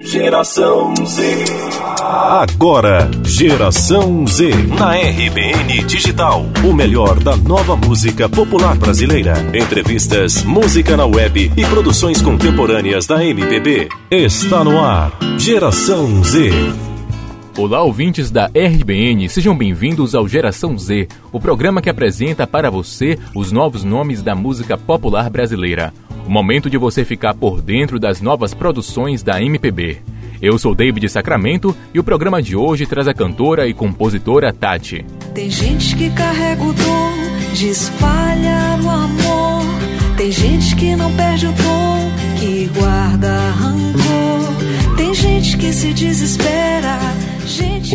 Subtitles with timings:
[0.00, 1.44] Geração Z.
[2.02, 4.50] Agora, Geração Z.
[4.76, 6.46] Na RBN Digital.
[6.68, 9.34] O melhor da nova música popular brasileira.
[9.54, 13.88] Entrevistas, música na web e produções contemporâneas da MPB.
[14.10, 15.12] Está no ar.
[15.38, 16.50] Geração Z.
[17.56, 23.16] Olá, ouvintes da RBN, sejam bem-vindos ao Geração Z, o programa que apresenta para você
[23.32, 25.94] os novos nomes da música popular brasileira.
[26.26, 29.98] O momento de você ficar por dentro das novas produções da MPB.
[30.40, 35.04] Eu sou David Sacramento e o programa de hoje traz a cantora e compositora Tati.
[35.34, 37.12] Tem gente que carrega o dom
[37.54, 39.64] de espalhar o amor.
[40.16, 44.96] Tem gente que não perde o tom, que guarda rancor.
[44.96, 46.98] Tem gente que se desespera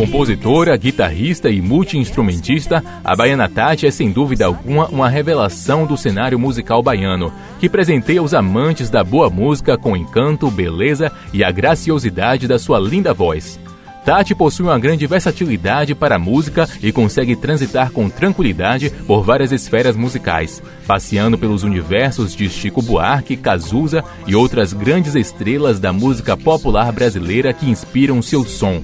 [0.00, 6.38] Compositora, guitarrista e multi-instrumentista, a baiana Tati é sem dúvida alguma uma revelação do cenário
[6.38, 12.48] musical baiano, que presenteia os amantes da boa música com encanto, beleza e a graciosidade
[12.48, 13.60] da sua linda voz.
[14.02, 19.52] Tati possui uma grande versatilidade para a música e consegue transitar com tranquilidade por várias
[19.52, 26.38] esferas musicais, passeando pelos universos de Chico Buarque, Cazuza e outras grandes estrelas da música
[26.38, 28.82] popular brasileira que inspiram seu som.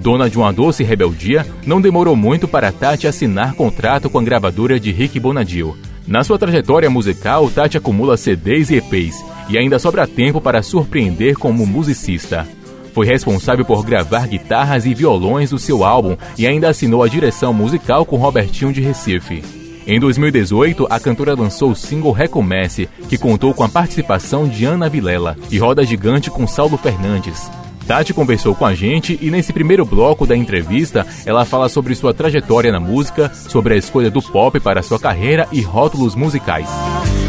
[0.00, 4.78] Dona de uma doce rebeldia, não demorou muito para Tati assinar contrato com a gravadora
[4.78, 5.76] de Rick Bonadil.
[6.06, 11.36] Na sua trajetória musical, Tati acumula CDs e EPs e ainda sobra tempo para surpreender
[11.36, 12.46] como musicista.
[12.94, 17.52] Foi responsável por gravar guitarras e violões do seu álbum e ainda assinou a direção
[17.52, 19.42] musical com Robertinho de Recife.
[19.86, 24.88] Em 2018, a cantora lançou o single Recomece, que contou com a participação de Ana
[24.88, 27.50] Vilela e Roda Gigante com Saulo Fernandes.
[27.88, 32.12] Tati conversou com a gente e nesse primeiro bloco da entrevista ela fala sobre sua
[32.12, 36.68] trajetória na música, sobre a escolha do pop para sua carreira e rótulos musicais.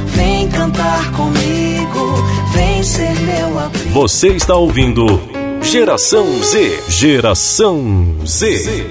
[0.08, 2.14] Vem cantar comigo,
[2.52, 3.90] vem ser meu abrigo.
[3.92, 5.06] Você está ouvindo
[5.62, 6.84] Geração Z.
[6.90, 8.86] Geração Z.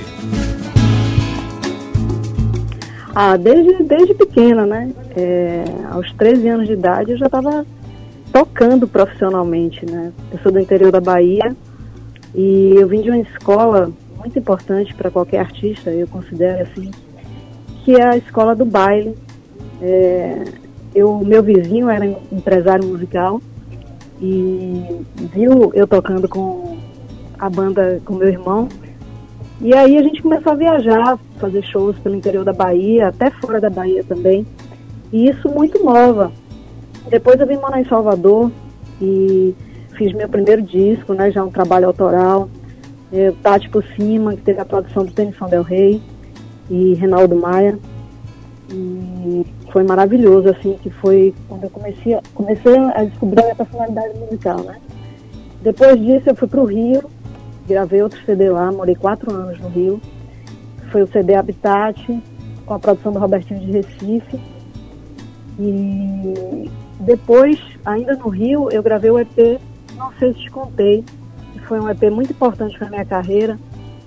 [3.14, 4.90] Ah, desde, desde pequena, né?
[5.14, 7.66] É, aos 13 anos de idade eu já estava
[8.38, 10.12] tocando profissionalmente, né?
[10.30, 11.56] Eu sou do interior da Bahia
[12.32, 16.92] e eu vim de uma escola muito importante para qualquer artista, eu considero assim,
[17.84, 19.16] que é a escola do baile.
[19.82, 20.44] É,
[20.94, 23.40] eu, meu vizinho era empresário musical
[24.20, 26.76] e viu eu tocando com
[27.36, 28.68] a banda com meu irmão.
[29.60, 33.60] E aí a gente começou a viajar, fazer shows pelo interior da Bahia, até fora
[33.60, 34.46] da Bahia também.
[35.12, 36.30] E isso muito nova.
[37.10, 38.50] Depois eu vim morar em Salvador
[39.00, 39.54] e
[39.96, 42.48] fiz meu primeiro disco, né, já um trabalho autoral.
[43.10, 46.02] Eu, Tati por cima, que teve a produção do Tennyson Del Rey
[46.68, 47.78] e Renaldo Maia.
[48.70, 53.56] E foi maravilhoso, assim, que foi quando eu comecei, a, comecei a descobrir a minha
[53.56, 54.76] personalidade musical, né.
[55.62, 57.02] Depois disso eu fui para o Rio,
[57.66, 60.00] gravei outro CD lá, morei quatro anos no Rio.
[60.92, 62.22] Foi o CD Habitat,
[62.64, 64.38] com a produção do Robertinho de Recife.
[65.58, 66.70] E
[67.00, 69.60] depois, ainda no Rio, eu gravei o EP
[69.96, 71.04] Não Sei Se Te Contei,
[71.52, 73.58] que foi um EP muito importante para minha carreira.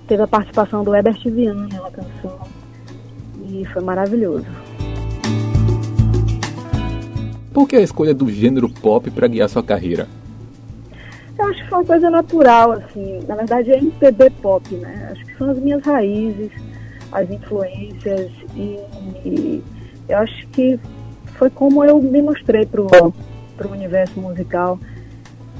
[0.06, 2.40] Teve a participação do Herbert Viana na canção
[3.48, 4.46] e foi maravilhoso.
[7.52, 10.08] Por que a escolha do gênero pop para guiar sua carreira?
[11.38, 13.20] Eu acho que foi uma coisa natural, assim.
[13.28, 15.10] Na verdade, é MPB pop, né?
[15.12, 16.50] Acho que são as minhas raízes,
[17.10, 18.78] as influências e,
[19.24, 19.62] e
[20.08, 20.78] eu acho que
[21.42, 23.12] foi como eu me mostrei para o
[23.68, 24.78] universo musical.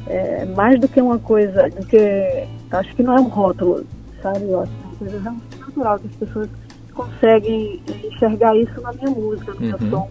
[0.06, 2.46] É, mais do que uma coisa, do que.
[2.70, 3.84] Acho que não é um rótulo,
[4.22, 4.48] sabe?
[4.48, 6.48] Eu acho que é uma coisa realmente natural, que as pessoas
[6.94, 9.90] conseguem enxergar isso na minha música, no meu uhum.
[9.90, 10.08] som.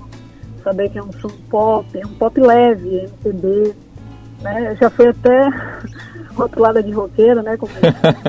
[0.62, 3.74] Saber que é um som pop, é um pop leve, MPB.
[4.42, 4.76] Né?
[4.76, 5.50] Já foi até
[6.36, 7.56] rotulada de roqueira, né?
[7.56, 7.72] Como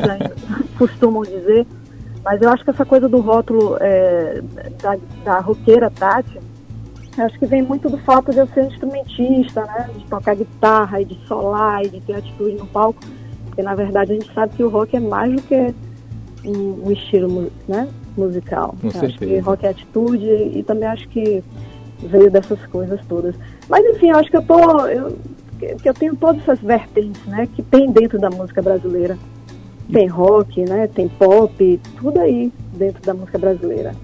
[0.79, 1.67] costumam dizer.
[2.25, 4.41] Mas eu acho que essa coisa do rótulo é,
[4.81, 6.52] da, da roqueira Tati
[7.19, 9.91] acho que vem muito do fato de eu ser instrumentista, né?
[9.95, 13.01] De tocar guitarra e de solar e de ter atitude no palco.
[13.47, 15.75] Porque na verdade a gente sabe que o rock é mais do que
[16.45, 17.89] um, estilo né?
[18.17, 18.75] musical.
[18.81, 21.43] Com acho que rock é atitude e também acho que
[21.99, 23.35] veio dessas coisas todas.
[23.69, 24.87] Mas enfim, eu acho que eu tô.
[24.87, 25.17] Eu,
[25.81, 27.47] que eu tenho todas essas vertentes, né?
[27.55, 29.17] Que tem dentro da música brasileira.
[29.93, 30.89] Tem rock, né?
[30.89, 33.95] Tem pop, tudo aí dentro da música brasileira.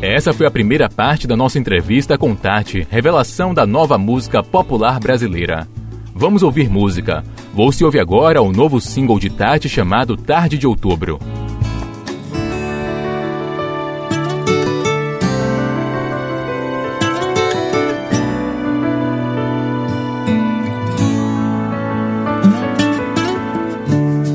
[0.00, 5.00] Essa foi a primeira parte da nossa entrevista com Tati, revelação da nova música popular
[5.00, 5.66] brasileira.
[6.14, 7.24] Vamos ouvir música.
[7.52, 11.18] Vou se ouvir agora o novo single de Tati chamado Tarde de Outubro.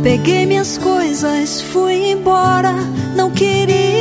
[0.04, 2.74] Peguei minhas coisas, fui embora,
[3.16, 3.93] não queria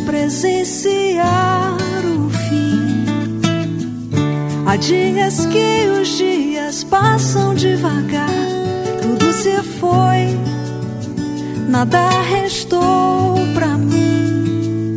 [0.00, 3.06] presenciar o fim.
[4.66, 8.28] Há dias que os dias passam devagar,
[9.00, 10.38] tudo se foi,
[11.68, 14.96] nada restou pra mim.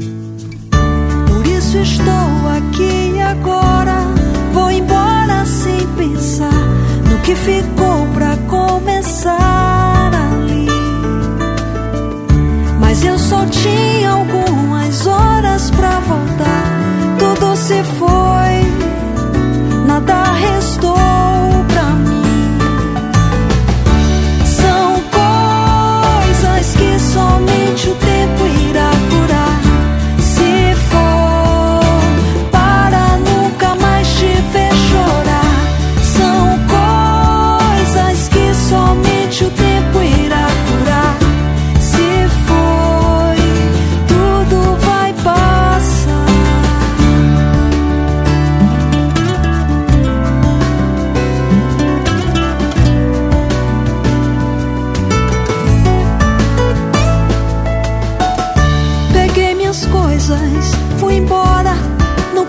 [1.28, 3.98] Por isso estou aqui agora,
[4.54, 6.66] vou embora sem pensar
[7.10, 10.68] no que ficou pra começar ali.
[12.80, 13.88] Mas eu só tinha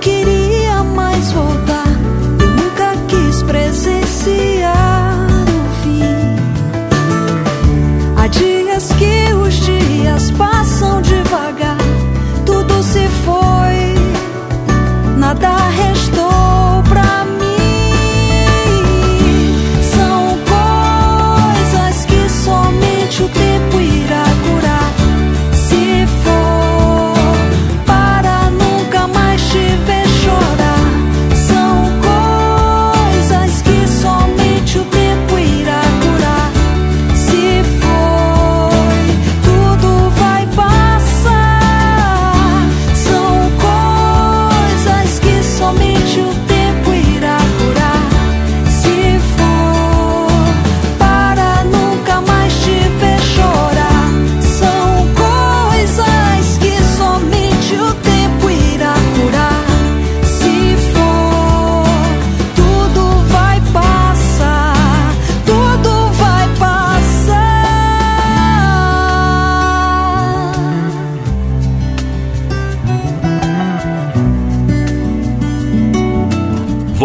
[0.00, 1.87] queria mais voltar.
[2.41, 6.02] Eu nunca quis presenciar o fim.
[8.17, 11.19] Há dias que os dias passam de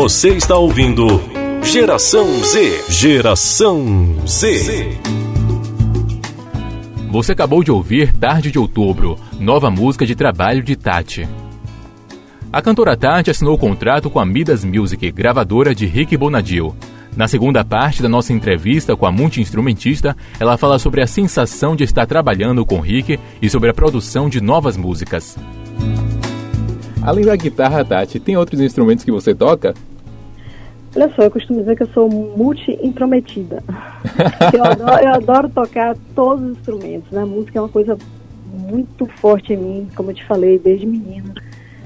[0.06, 1.20] Você está ouvindo
[1.64, 2.84] Geração Z.
[2.90, 5.00] Geração Z.
[7.10, 11.28] Você acabou de ouvir Tarde de Outubro, nova música de trabalho de Tati.
[12.54, 16.76] A cantora Tati assinou o contrato com a Midas Music, gravadora de Rick Bonadil.
[17.18, 21.84] Na segunda parte da nossa entrevista com a multi-instrumentista, ela fala sobre a sensação de
[21.84, 25.36] estar trabalhando com Rick e sobre a produção de novas músicas.
[27.02, 29.74] Além da guitarra, Tati, tem outros instrumentos que você toca?
[30.96, 33.62] Olha só, eu costumo dizer que eu sou multi-intrometida.
[34.54, 37.22] eu, adoro, eu adoro tocar todos os instrumentos, né?
[37.22, 37.98] A música é uma coisa
[38.46, 41.34] muito forte em mim, como eu te falei, desde menina.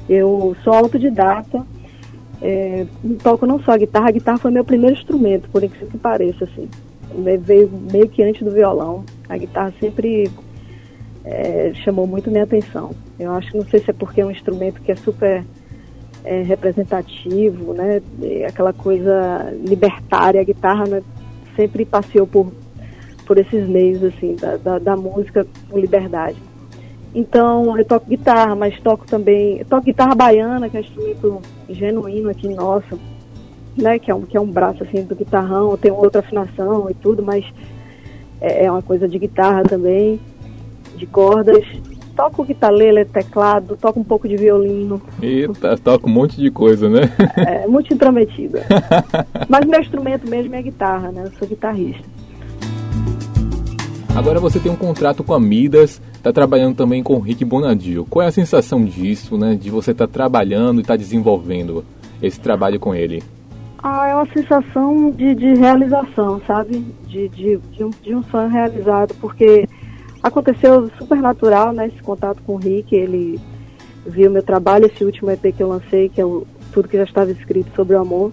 [0.07, 1.65] Eu sou autodidata,
[2.41, 2.85] é,
[3.23, 6.45] toco não só a guitarra, a guitarra foi meu primeiro instrumento, por incrível que pareça,
[6.45, 6.69] assim.
[7.42, 9.04] Veio meio que antes do violão.
[9.28, 10.30] A guitarra sempre
[11.25, 12.92] é, chamou muito minha atenção.
[13.19, 15.44] Eu acho que não sei se é porque é um instrumento que é super
[16.23, 18.02] é, representativo, né?
[18.47, 21.02] Aquela coisa libertária, a guitarra né?
[21.56, 22.52] sempre passeou por,
[23.26, 26.38] por esses meios assim da, da, da, música com liberdade.
[27.14, 32.30] Então eu toco guitarra, mas toco também, toco guitarra baiana, que é um instrumento genuíno
[32.30, 32.99] aqui nosso,
[33.78, 33.97] né?
[33.97, 37.23] Que é um que é um braço assim do guitarrão, tem outra afinação e tudo,
[37.23, 37.45] mas
[38.42, 40.19] é, é uma coisa de guitarra também,
[40.95, 41.66] de cordas
[42.19, 45.02] toco guitarra, teclado, toco um pouco de violino.
[45.21, 47.04] Eita, toco um monte de coisa, né?
[47.38, 48.66] É, muito intrometida.
[49.47, 51.23] Mas meu instrumento mesmo é a guitarra, né?
[51.28, 52.04] Eu sou guitarrista.
[54.14, 58.06] Agora você tem um contrato com a Midas, está trabalhando também com o Rick Bonadio.
[58.09, 59.56] Qual é a sensação disso, né?
[59.56, 61.85] De você estar tá trabalhando e estar tá desenvolvendo
[62.21, 63.23] esse trabalho com ele?
[63.81, 66.83] Ah, é uma sensação de, de realização, sabe?
[67.07, 69.66] De, de, de, um, de um sonho realizado, porque
[70.21, 71.88] aconteceu super natural, né?
[71.88, 73.40] Esse contato com o Rick, ele
[74.06, 77.04] viu meu trabalho, esse último EP que eu lancei, que é o, tudo que já
[77.04, 78.31] estava escrito sobre o amor,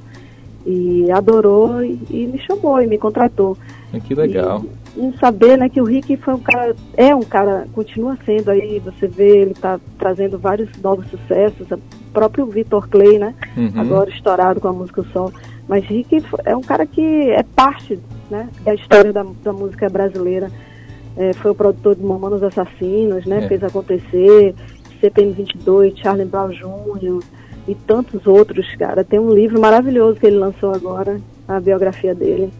[0.64, 3.56] e adorou e, e me chamou e me contratou.
[3.92, 4.64] Ah, que legal.
[4.96, 8.50] E, e, saber, né, que o Rick foi um cara, é um cara, continua sendo
[8.50, 11.78] aí, você vê, ele está trazendo vários novos sucessos, o
[12.12, 13.72] próprio Vitor Clay, né, uhum.
[13.76, 15.32] agora estourado com a música O Sol,
[15.68, 17.98] mas Rick é um cara que é parte
[18.30, 20.50] né, da história da, da música brasileira.
[21.16, 23.48] É, foi o produtor de Mamonos Assassinos, né, é.
[23.48, 24.54] fez acontecer,
[25.00, 27.22] CPM 22, Charlie Brown Jr.
[27.66, 29.02] e tantos outros, cara.
[29.02, 32.50] Tem um livro maravilhoso que ele lançou agora, a biografia dele.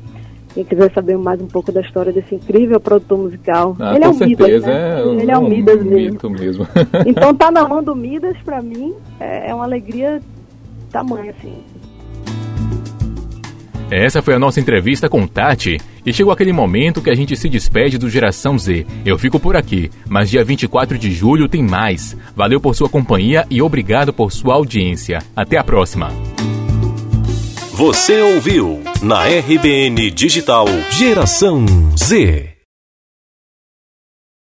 [0.55, 3.77] Quem quiser saber mais um pouco da história desse incrível produtor musical.
[3.79, 5.01] Ah, ele é um certeza, Midas, né?
[5.01, 6.19] é, ele é um, Midas mesmo.
[6.31, 6.67] mesmo.
[7.05, 10.19] então tá na mão do Midas, pra mim, é, é uma alegria
[10.91, 11.63] tamanho, assim.
[13.91, 15.79] Essa foi a nossa entrevista com Tati.
[16.05, 18.87] E chegou aquele momento que a gente se despede do Geração Z.
[19.05, 22.17] Eu fico por aqui, mas dia 24 de julho tem mais.
[22.35, 25.19] Valeu por sua companhia e obrigado por sua audiência.
[25.35, 26.11] Até a próxima.
[27.73, 31.67] Você ouviu na RBN Digital Geração
[31.97, 32.56] Z.